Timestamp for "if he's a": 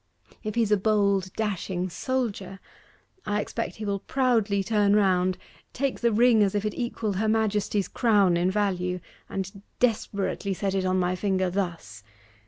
0.41-0.77